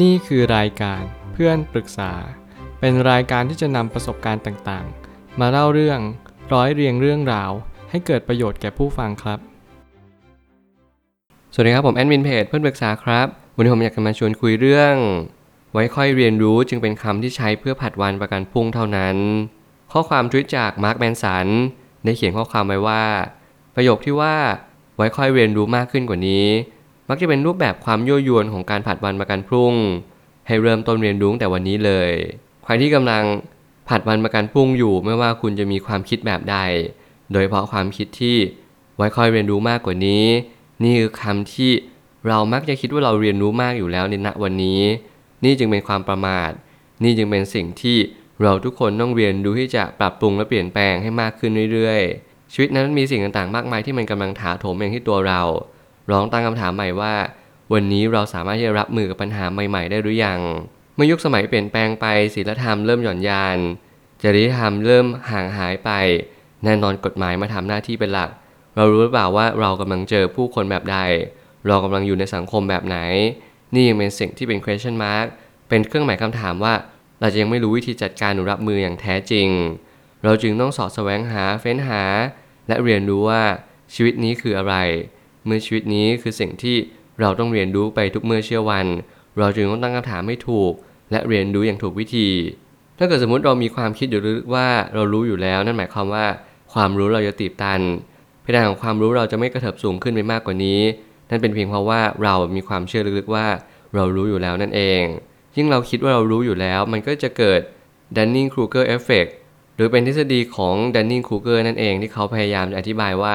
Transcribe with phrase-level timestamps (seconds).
[0.00, 2.12] นี่คือรายการเพื่อนปรึกษา
[2.80, 6.00] เป็นรายการที่จะนำประสบการณ์ต่างๆ มาเล่าเรื่อง
[6.52, 7.50] ร้อยเรียงเรื่องราว
[7.90, 9.38] ให้เกิดประโยชน์แก่ผู้ฟังครับ
[11.54, 13.26] สวัสดีครับผมแอดมินเพจเพื่อนปรึกษาครับ
[13.56, 14.94] วันนี้ผมอยากจะมาชวนคุยเรื่อง
[15.72, 19.16] ไว้ค่อยเรียนรู้จึงเป็นคำที่ใช้เพื่อผัดวันประกันพรุ่งเท่านั้น
[19.92, 21.46] ข้อความทวิตจากมาร์คแมนสัน
[22.04, 23.04] ได้เขียนข้อความไว้ว่า
[23.74, 24.36] ประโยคที่ว่า
[24.96, 26.46] ไว้ค่อยเรียนรู้มากขึ้นกว่านี้
[27.08, 29.74] มักจะเป็นรูปแบบความยั่วยวนของการผัดวันประกันพรุ่ง
[30.46, 32.10] ให้เริ่มต้นเรียนรู้แต่วันนี้เลย
[32.64, 33.22] ใครที่กำลัง
[33.88, 36.56] ผัดวันประกันพรุ่งอยู่ไม่ว่าคุณจะมีความคิดแบบใด
[37.32, 38.36] โดยเฉพาะความคิดที่
[38.96, 40.24] ไว้คอยเรียนรู้มากกว่านี้
[40.82, 41.70] นี่คือคำที่
[42.28, 44.80] เรามักจะคิดว่าเราเรียนรู้มากอยู่แล้วในณวันนี้
[45.44, 46.50] นี่จึงเป็นความประมาท
[47.02, 47.98] นี่จึงเป็นสิ่งที่
[48.42, 55.42] เราทุกคนต้องเรียนรู้ที่จะปรับปรุงและเปลี่ยนแปลงให้มากขึ้นเรื่อยๆ ชีวิตนั้นมีสิ่งต่างๆ มากมายที่มันกำลังถาโถมเองที่ตัวเรา
[56.10, 57.14] ลองตั้งคำถามใหม่ว่า
[57.72, 60.40] วันนี้เราสามารถที่จะรับมือกับปัญหาใหม่ ๆ ได้หรือยัง
[60.94, 63.58] เมื่อยุคสมัยเปลี่ยนแปลงไปศีลธรรมเริ่มหย่อนยาน
[64.22, 65.90] จริยธรรมเริ่มห่างหายไป
[66.64, 68.30] แน่นอนกฎหมายมาทำหน้าที่เป็นหลัก
[68.76, 70.98] เรารู้หรือเปล่าว่าเรากำลังเจอผู้คนแบบใด
[71.66, 72.98] เรากำลังอยู่ในสังคมแบบไหน
[73.74, 75.26] นี่ยังเป็นสิ่งที่เป็น question mark
[75.68, 76.74] เป็นเครื่องหมายคำถามว่า
[77.20, 79.48] เราจะยังไม่รู้วิธีจัดการหรือรับมืออย่างแท้จริง
[80.24, 82.02] เราจึงต้องสอดแสวงหาเฟ้นหา
[82.68, 83.42] และเรียนรู้ว่า
[83.94, 84.74] ชีวิตนี้คืออะไร
[85.46, 86.76] เมื่อชีวิตนี้คือสิ่งที่
[87.20, 88.86] เราต้องเรียนรู้ไปทุกเมื่อเชื่อวัน
[89.38, 90.72] เราจึงต้องตั้งคำถามให้ถูก
[91.10, 92.28] และเรียนรู้อย่างถูกวิธี
[92.98, 96.26] ถ้าเกิดสมมติเรามีความคิดอยู่ลึกว่าเรารู้อยู่แล้ว นั่นหมายความว่า
[96.72, 97.80] ความรู้เราจะตีบตัน
[98.42, 100.80] เพดานของความรู้เราจะไม่กระเถิบสูงขึ้นไปมากกว่านี้
[101.30, 103.46] นั่นเป็นเพียงเพราะว่าเรามีความเชื่อลึกๆว่า
[103.94, 105.02] เรารู้อยู่แล้วนั่นเอง
[105.56, 107.60] ยิ่งเราคิดว่าเรารู้อยู่แล้ว มันก็จะเกิด
[108.16, 109.30] Dunning-Kruger Effect
[109.76, 113.34] หรือเป็นทฤษฎีของ Dunning-Kruger นั่นเองที่เขาพยายามจะอธิบายว่า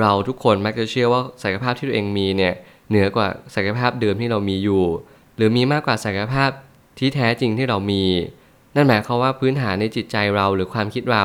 [0.00, 2.54] เราทุกคนมักจะเชื่อว่าศักยภาพที่ตัวเองมีเนี่ย
[2.88, 4.84] เหนือกว่าศักยภาพเดิมที่เรามีอยู่
[5.36, 6.50] หรือมีมากกว่าศักยภาพ
[6.98, 8.04] ที่แท้จริงที่เรามี
[8.74, 11.24] นั่นหมายความว่าพื้นฐานในจิตใจเราหรือความคิดเรา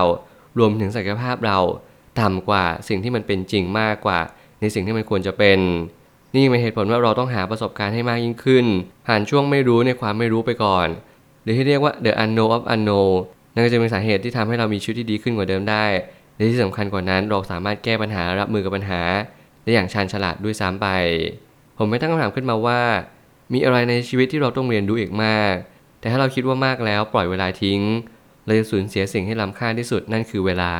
[0.58, 1.60] รวมถึงศักยภาพเรา
[2.20, 4.20] ต่ำกว่าสิ่งที่มันเป็นจริงมากกว่า
[4.62, 5.60] ในสิ่งที่มันควรจะเป็น
[6.36, 8.66] นี่เป็นเหตุผลว่าเราต้องหาประสบการณ์ให้มากยิ่งขึ้น
[9.08, 10.88] ผ่านช่วงไม่รู้ในความไม่รู้ไปก่อน
[11.42, 13.14] หรือที่เรียกว่า the unknown of unknown
[13.54, 15.86] นั่นก็จะเป็นสาเหตุที่ทำให้เรามีชีวิตที่ดีขึ้นกว่าเดิมได้
[16.38, 19.02] และที่สำคัญกว่านั้นเราสามารถแก้ปัญหารับมือกับปัญหา
[19.64, 20.88] ได้อย่างชาญฉลาดด้วยซ้ำไป
[21.78, 22.82] ผมไม่ตั้งคำถามขึ้นมาว่า
[23.54, 25.54] มีอะไรในชีวิตที่เราต้องเรียนรู้อีกมาก
[26.00, 27.82] แต่ถ้าเราคิดว่ามากแล้วปล่อยเวลาทิ้ง
[28.46, 30.74] เราจะสูญเสียสิ่งที่ล้ำค่าที่สุดนั่นคือเวลา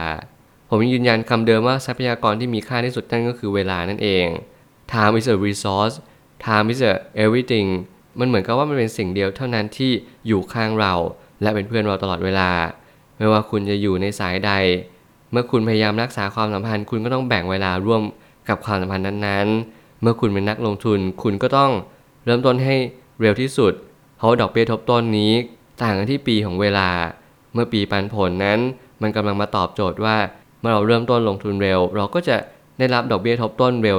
[0.70, 4.26] ผมยืนยันคำเดิมว่าทรัพยากรที่มีค่าที่สุดนั่นก็คือเวลานั่นเอง
[4.92, 5.96] time is a resource
[6.46, 6.94] time is a
[7.24, 7.70] everything
[8.20, 9.92] มันเหมือนกับว่ามันเป็นสิ่งเดียวเท่านั้นที่
[10.28, 10.94] อยู่ข้างเรา
[11.42, 12.50] และเป็นเพื่อนเราตลอดเวลา
[13.18, 14.52] ไม่ว่าคุณจะอยู่ในสายใด
[15.32, 18.02] เมื่อคุณพยายามรักษาความสัมพันธ์ คุณก็ต้องแบ่งเวลาร่วม
[18.50, 21.72] กับความสัมพันธ์นั้นๆ เมื่อคุณเป็นนักลงทุน คุณก็ต้อง
[22.26, 22.76] เริ่มต้นให้
[23.22, 23.74] เร็วที่สุด
[24.18, 25.32] เพราะดอกเบี้ยทบต้นนี้
[25.82, 26.90] ต่างกันที่ปีของเวลา
[27.54, 28.60] เมื่อปีปันผลนั้น
[29.02, 30.18] มันกำลังมาตอบโจทย์ว่า
[30.60, 32.38] เมื่อเราเริ่มต้นลงทุนเร็ว เราก็จะ
[32.78, 33.98] ได้รับดอกเบี้ยทบต้นเร็ว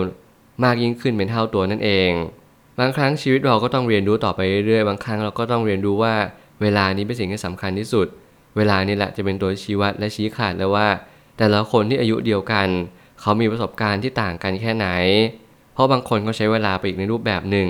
[0.65, 2.11] มากยิ่งขึ้นเป็นเท่าตัวนั่นเอง
[2.79, 6.15] บางครั้งชีวิตเราก็ต้องเรียนรู้ต่อไปเรื่อยๆ บางครั้งเราก็ต้องเรียนรู้ว่า
[6.63, 8.07] เวลานี้เป็นสิ่งที่สำคัญที่สุด
[8.57, 10.89] เวลานี่แหละจะเป็นตัวชี้วัดและชี้ขาดแล้วว่า
[11.39, 12.69] แต่ละคนที่อายุเดียวกัน
[13.21, 14.89] เขามีประสบการณ์ที่ต่างกันแค่ไหน
[15.73, 17.69] เพราะบางคนก็ใช้เวลาไปอีกในรูปแบบหนึ่ง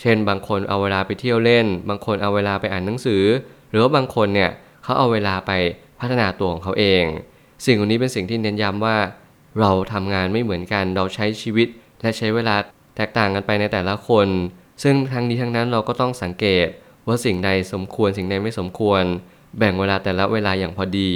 [0.00, 3.24] เช่น บางคนเอาเวลาไปเที่ยวเล่น บางคนเอาเวลาไปอ่านหนังสือ
[3.70, 4.50] หรือว่าบางคนเนี่ย
[4.82, 5.52] เขาเอาเวลาไป
[6.00, 7.04] พัฒนาตัวของเขาเอง
[7.66, 8.96] สิ่งนี้เป็นสิ่งที่เน้นย้ำว่า
[9.60, 11.68] เราทำงานไม่เหมือนกันเราใช้ชีวิต
[12.00, 12.56] และใช้เวลา
[12.96, 14.28] แตกต่างกันไปในแต่ละคน
[14.82, 16.66] ซึ่งทั้งนี้ทั้งนั้นเราก็ต้องสังเกต
[17.06, 19.02] ว่าสิ่งใดสมควรสิ่งใดไม่สมควร
[19.58, 21.10] แบ่งเวลาแต่ละเวลาอย่างพอดี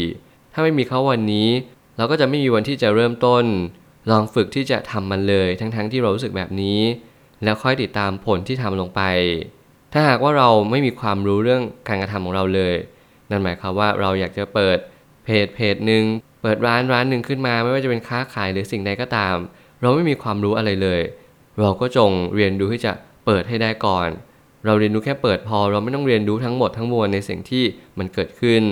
[0.53, 1.49] ถ้าไม่มีเขาวันนี้
[1.97, 3.45] เราก็จะไม่มีวันที่จะเริ่มต้น
[4.11, 6.81] ลองฝึกที่จะทำมันเลย ทั้งๆทที่เรารู้สึกแบบนี้
[7.45, 9.03] แล้วค่อยติดตามผลที่ทำลงไป
[9.93, 12.75] ถ้าหากว่าเราไม่มีความรู้เรื่องการกระทำของเราเลย
[13.31, 14.79] นั่นหมายความว่าเราอยากจะเปิด
[15.25, 16.05] เพจเพจหนึ่ง
[16.43, 19.37] เปิดร้านร้านหนึ่งขึ้นมา ไม่ว่าจะเป็นค้าขายหรือสิ่งใดก็ตาม
[19.81, 21.01] เราไม่มีความรู้อะไรเลย
[21.61, 22.93] เราก็จงเรียนรู้ที่จะ
[23.27, 24.09] เปิดให้ได้ก่อน
[24.65, 27.65] เราเรียนรู้แค่เปิดพอ เราไม่ต้องเรียนรู้ทั้งหมดทั้งมวลในสิ่งที่
[27.99, 28.63] มันเกิดขึ้น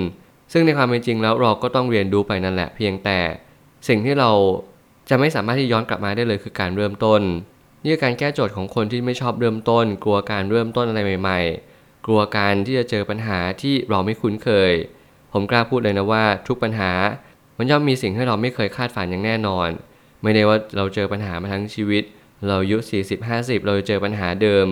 [0.53, 3.19] ซึ่งในความเป็นจริงแล้วเราก็ต้องเรียนรู้ไปนั่นแหละเพียงแต่
[3.89, 4.31] สิ่งที่เรา
[5.11, 7.23] จะไม่สามารถที่ย้อนกลับมาได้เลยคือการเริ่มต้น
[7.83, 11.41] นี่คือการแก้โจทย์ของคนที่ไม่ชอบเริ่มต้น กลัวการเริ่มต้นอะไรใหม่
[11.73, 14.73] ๆ กลัวการที่จะเจอปัญหาที่เราไม่คุ้นเคย
[15.33, 16.93] ผมกล้าพูดเลยนะว่าทุกปัญหา
[17.59, 19.69] มันย่อมมีสิ่งที่เราไม่เคยคาดฝันอย่างแน่นอน
[20.23, 22.03] ไม่ได้ว่าเราเจอปัญหามาทั้งชีวิต
[22.49, 24.67] เราอายุ 40 50 เราเจอปัญหาเดิม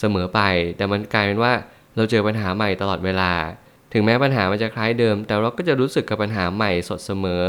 [0.00, 0.40] เสมอไป
[0.76, 1.52] แต่มันกลายเป็นว่า
[1.96, 3.32] เราเจอปัญหาใหม่ตลอดเวลา
[3.92, 7.46] ถึงแม้ปัญหามันจะคล้ายเดิม แต่เราก็จะรู้สึกกับปัญหาใหม่สดเสมอ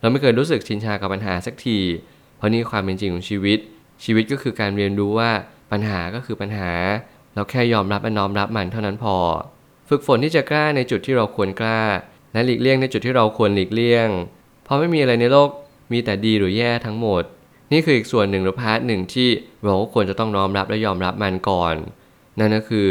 [0.00, 1.78] เราไม่เคยรู้สึกชินชากับปัญหาสักที
[2.36, 3.58] เพราะนี่ความเป็นจริงของชีวิต
[4.04, 5.30] ชีวิตก็คือการเรียนรู้ว่า
[5.72, 6.72] ปัญหาก็คือปัญหา
[7.34, 9.16] เราแค่ยอมรับและน้อมรับมันเท่านั้นพอ
[9.88, 11.82] ฝึกฝนที่จะกล้าในจุดที่เราควรกล้า
[12.32, 14.08] และหลีกเลี่ยงในจุดที่เราควรหลีกเลี่ยง
[14.64, 15.48] เพราะไม่มีอะไรในโลก
[15.92, 17.22] มีแต่ดีหรือแย่ทั้งหมด
[17.72, 19.28] นี่คืออีกส่วนหนึ่งหรือพาร์ทหนึ่งที่
[19.64, 21.74] เราก็ควรจะต้องน้อมรับและยอมรับมันก่อน
[22.38, 22.88] นั่นก็คือ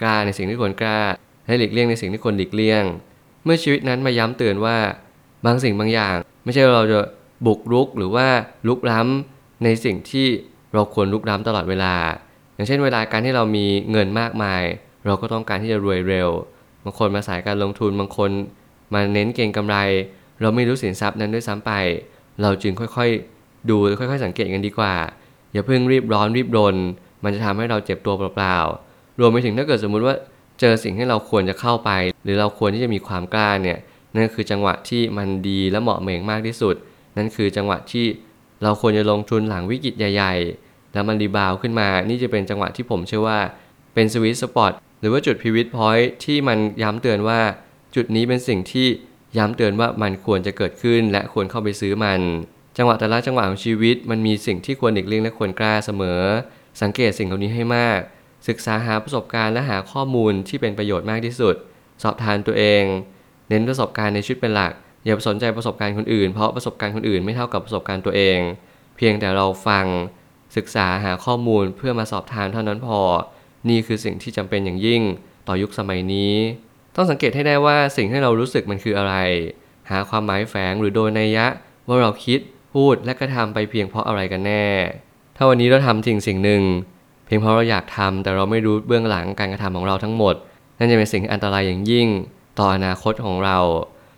[0.00, 1.00] กล้าในสิ่งที่ควรกล้า
[1.46, 2.82] และหลีกเลี่ยงในสิ่งที่ควรหลีกเลี่ยง
[3.44, 4.76] เมื่อชีวิตนั้นมาย้ำเตือนว่า
[5.46, 7.00] บางสิ่งบางอย่าง ไม่ใช่เราจะ
[7.46, 8.26] บุกรุกหรือว่า
[8.68, 10.26] ลุกล้ำในสิ่งที่
[10.74, 11.94] เราควรลุกล้ำตลอดเวลา
[12.54, 14.62] อย่างเช่นเวลาการที่เรามีเงินมากมาย
[15.06, 16.28] เราก็ต้องการที่จะรวยเร็ว
[16.84, 18.30] บางคนมาสายการลงทุนบางคน
[18.94, 19.76] มาเน้นเก็งกำไร
[20.40, 21.72] เราไม่รู้สินทรัพย์นั้นด้วยซ้ำไป
[22.42, 24.94] เราจึงค่อยๆ ดูค่อยๆ สังเกตกันดีกว่า
[25.52, 26.76] อย่าเพิ่งรีบร้อนรีบรน
[27.24, 30.14] มันจะทำให้เราเจ็บตัวเปล่าๆรวมไปถึงถ้าเกิดสมมุติว่า
[30.60, 31.90] เจอสิ่งที่เราควรจะเข้าไป
[32.24, 33.78] หรือเราควรที่จะมีความกล้าเนี่ย
[34.16, 36.74] นั่นคือจังหวะที่มันดีและเหมาะเหม่งมากที่สุด
[37.16, 38.06] นั่นคือจังหวะที่
[38.62, 40.34] เราควรจะลงทุนหลังวิกฤตใหญ่
[40.64, 43.38] ๆ แล้วมันรีบาวขึ้นมา นี่จะเป็นจังหวะที่ผมเชื่อว่า
[43.94, 47.40] เป็นสวิตสปอตหรือว่าจุดพิวิตพอยท์ที่มันย้ำเตือนว่า
[47.94, 48.86] จุดนี้เป็นสิ่งที่
[49.38, 52.20] ย้ำเตือนว่ามันควรจะเกิดขึ้นและควรเข้าไปซื้อมัน
[52.76, 56.20] จังหวะแต่ละจังหวะของชีวิต มันมีสิ่งที่ควรหลีกเลี่ยงและควรกล้าเสมอ
[56.82, 58.00] สังเกตสิ่งเหล่านี้ให้มาก
[58.48, 61.54] ศึกษาหาประสบการณ์และหาข้อมูลที่เป็นประโยชน์มากที่สุด
[62.02, 62.84] สอบทานตัวเอง
[63.48, 64.72] เน้นประสบการณ์ในชีวิตเป็นหลัก
[65.04, 68.38] อย่าไปสนใจประสบการณ์คนอื่น เพราะประสบการณ์คนอื่นไม่เท่ากับประสบการณ์ตัวเอง
[68.96, 69.86] เพียงแต่เราฟัง
[70.56, 73.00] ศึกษาหาข้อมูลเพื่อมาสอบทานเท่านั้นพอ
[73.68, 75.02] นี่คือสิ่งที่จำเป็นอย่างยิ่ง
[75.48, 76.34] ต่อยุคสมัยนี้
[76.96, 79.14] ต้องสังเกตให้ได้ว่าสิ่งที่เรารู้สึกมันคืออะไร
[79.90, 81.46] หาความหมายแฝงหรือโดยนัยยะ
[81.86, 82.40] ว่าเราคิด
[82.74, 84.66] พูดและกระทำไปเพียงเพราะอะไรกันแน่
[85.36, 86.62] ถ้าวันนี้เราทำสิ่งสิ่งหนึ่ง
[87.32, 90.34] พียงเพราะเราอยากทำแต่เราไม่รู้เบื้องหลังการกระทำของเราทั้งหมด
[90.78, 92.08] นั่นจะเป็นสิ่งที่อันตรายอย่างยิ่ง
[92.58, 93.58] ต่ออนาคตของเรา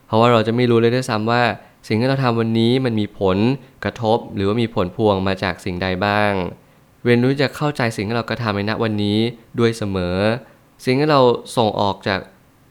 [0.06, 1.42] เพราะว่าเราจะไม่รู้เลยด้วยซ้ำว่า
[1.88, 3.36] สิ่งที่เราทำวันนี้มันมีผล
[3.84, 6.32] กระทบ หรือว่ามีผลพวงมาจากสิ่งใดบ้าง
[7.04, 9.18] เรียนรู้จะเข้าใจสิ่งที่เรากระทำในณวันนี้
[9.58, 10.16] ด้วยเสมอ
[10.84, 11.20] สิ่งที่เรา
[11.56, 12.20] ส่งออกจาก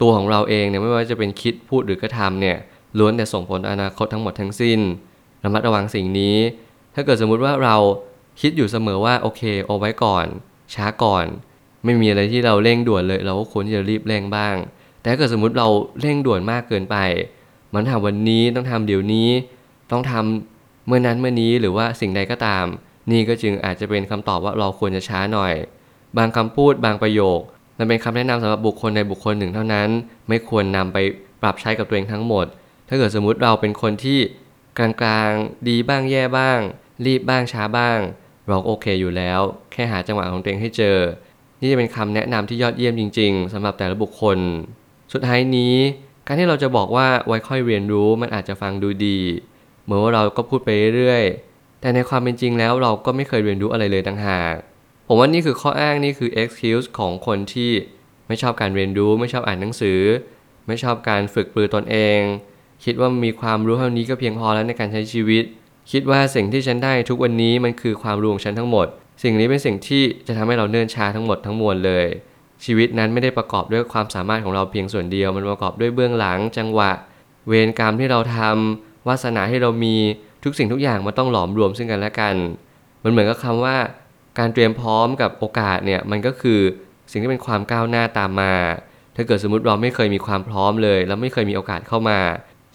[0.02, 2.58] ตัวของเราเองเนี่ยไม่ว่าจะเป็นคิดพูดหรือกระทำเนี่ย
[2.98, 4.80] ล้วนแต่ส่งผลออนาคตทั้งหมดทั้งสิ้น
[5.44, 6.36] ระมัดระวังสิ่งนี้
[6.96, 7.76] ถ้าเกิดสมมุติว่าเรา
[8.42, 10.26] คิดอยู่เสมอว่าโอเคเอาไว้ก่อน
[10.74, 11.26] ช้าก่อน
[11.84, 14.56] ไม่มีอะไรที่เราเร่งด่วนเลย เราก็ควรที่จะรีบเร่งบ้าง
[15.00, 15.68] แต่ถ้าเกิดสมมติเรา
[16.02, 16.98] เร่งด่วนมากเกินไป
[17.74, 19.30] มันทำวันนี้ต้องทำเดี๋ยวนี้
[19.92, 22.66] ต้องทำเมื่อนั้นเมื่อนี้หรือว่าสิ่งใดก็ตาม
[23.12, 25.54] นี่ก็จึงอาจจะเป็นคำตอบว่าเราควรจะช้าหน่อย
[26.18, 27.40] บางคำพูดบางประโยค
[27.78, 29.90] มันเป็นคำแนะนำสำหรับบุคคลในบุคคลหนึ่งเท่านั้น
[30.28, 30.98] ไม่ควรนำไป
[31.42, 32.46] ปรับใช้กับตัวเองทั้งหมด
[32.88, 34.20] ถ้าเกิดสมมุติเราเป็นคนที่
[34.78, 36.60] กลางๆ ดีบ้างแย่บ้าง
[37.06, 38.00] รีบบ้างช้าบ้าง
[38.48, 39.42] เราโอเคอยู่แล้ว
[39.72, 40.98] แค่หาจังหวะของตัวเองให้เจอ
[41.60, 44.38] นี่จะเป็นคำแนะนำที่ยอดเยี่ยมจริง ๆสำหรับแต่ละบุคคล
[45.14, 45.76] สุดท้ายนี้
[46.28, 49.20] การที่เราจะบอกว่าไว้ค่อยเรียนรู้มันอาจจะฟังดูดี
[49.84, 54.56] เหมือนว่าเราก็พูดไปเรื่อยๆ แต่ในความเป็นจริงแล้วเราก็ไม่เคยเรียนรู้อะไรเลยต่างหาก
[55.08, 57.72] ผมว่านี่คือข้ออ้างนี่คือ excuse ของคนที่
[58.28, 60.00] ไม่ชอบการเรียนรู้ ไม่ชอบอ่านหนังสือ
[60.68, 62.20] ไม่ชอบการฝึกปรือตนเอง
[62.84, 65.44] คิดว่ามีความรู้เท่านี้ก็เพียงพอแล้วในการใช้ชีวิต
[65.92, 68.88] คิดว่าสิ่งที่ฉันได้ทุกวันนี้มันคือความรู้ของฉันทั้งหมด
[69.24, 72.06] สิ่งนี้เป็นสิ่งที่จะทำให้เราเนิ่นช้าทั้งหมดทั้งมวลเลย
[72.66, 76.92] ชีวิตนั้นไม่ได้ประกอบด้วยความสามารถของเราเพียงส่วนเดียว มันประกอบด้วยเบื้องหลัง จังหวะ
[77.48, 79.96] เวรกรรมที่เราทำวาสนาที่เรามี
[80.44, 82.36] ทุกสิ่งทุกอย่างมันต้องหลอมรวมซึ่งกันและกัน
[83.04, 83.78] มันเหมือนกับคำว่า
[84.40, 86.60] การเตรียมพร้อมกับโอกาสเนี่ยมันก็คือ
[87.12, 88.54] สิ่งที่เป็นความก้าวหน้าตามมา
[89.16, 92.20] ถ้าเกิดสมมติเราไม่เคยมีความพร้อมเลย แล้วไม่เคยมีโอกาสเข้ามา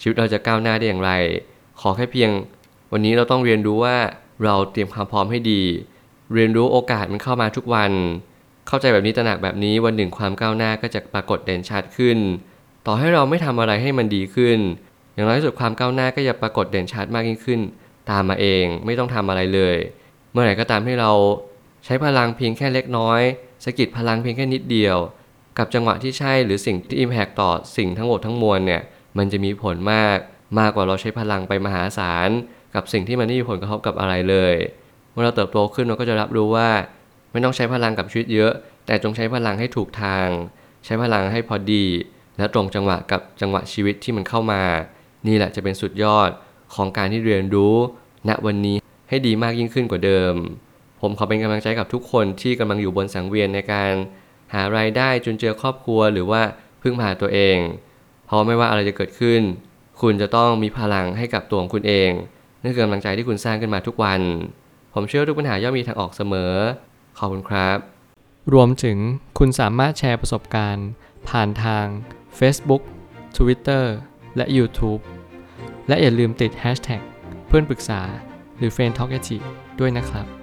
[0.01, 1.13] ชีวิตเราจะก้าวหน้าได้อย่างไร
[1.81, 2.31] ขอแค่เพียง
[2.93, 3.97] วันนี้เราต้องเรียนรู้ว่า
[4.45, 5.63] เราเตรียมความพร้อมให้ดี
[6.35, 7.93] เรียนรู้โอกาสมันเข้ามาทุกวัน
[8.69, 12.19] เข้าใจแบบนี้ตระหนักแบบนี้วันหนึ่งความก้าวหน้าก็จะปรากฏเด่นชัดขึ้น
[12.87, 14.59] ต่อให้เราไม่ทำอะไรให้มันดีขึ้น
[15.15, 17.61] อย่างน้อยที่สุดความก้าวหน้าก็จะปรากฏเด่นชัดมากยิ่งขึ้น
[18.11, 19.77] ตามมาเองไม่ต้องทำอะไรเลย
[20.33, 21.13] เมื่อไหร่ก็ตามที่เรา
[21.85, 23.21] ใช้พลังเพียงแค่เล็กน้อย
[23.65, 24.97] สกิดพลังเพียงแค่นิดเดียว
[25.59, 28.83] กับจังหวะที่ใช่หรือสิ่งที่ Impact ต่อสิ่งทั้งหมดทั้งมวลเนี่ย
[29.19, 30.19] มันจะมีผลมาก
[30.59, 32.31] มากกว่าเราใช้พลังไปมหาศาล
[32.75, 34.55] กับสิ่งที่มันไม่มีผลกระทบกับอะไรเลย
[35.13, 36.71] เมื่อเราเติบโตขึ้นเราก็จะรับรู้ว่า
[37.33, 38.53] ไม่ต้องใช้พลังกับชีวิตเยอะ
[38.87, 40.29] แต่จงใช้พลังให้ถูกทาง
[40.85, 41.85] ใช้พลังให้พอดี
[42.39, 44.63] และตรงจังหวะกับจังหวะชีวิตที่มันเข้ามา
[45.27, 46.31] นี่แหละจะเป็นสุดยอด
[46.75, 47.77] ของการที่เรียนรู้
[48.29, 48.77] ณวันนี้
[49.09, 50.35] ให้ดีมากยิ่งขึ้นกว่าเดิม
[51.01, 53.93] ผมขอเป็นกำลังใจกับทุกคนที่กำลังอยู่บนสังเวียนในการ
[54.55, 56.43] หารายได้จนเจอครอบครัวหรือว่า
[56.83, 57.59] พึ่งพาตัวเอง
[58.27, 59.41] เพราะไม่ว่าอะไรจะเกิดขึ้น
[60.01, 62.11] คุณจะต้องมีพลังให้กับตัวของคุณเอง
[62.63, 64.21] นั่นคือกำลังใจที่คุณสร้างขึ้นมาทุกวัน
[64.95, 66.53] ผมเชื่อทุกปัญหาย่อมมีทางออกเสมอ
[67.19, 67.79] ขอบคุณครับ
[68.55, 68.99] รวมถึง
[69.39, 70.89] คุณสามารถแชร์ประสบการณ์
[71.29, 71.87] ผ่านทาง
[72.39, 72.83] Facebook
[73.37, 73.85] Twitter
[74.37, 75.01] และ YouTube
[75.89, 77.03] และอย่าลืมติด Hashtag
[77.47, 78.01] เพื่อนปรึกษา
[78.59, 79.13] หรือ f r ร e n d t a l k
[79.81, 80.38] ด้วยนะครับ